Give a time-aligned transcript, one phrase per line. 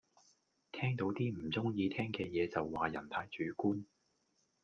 [0.71, 3.85] 聽到啲唔鐘意聽嘅野就話人太主觀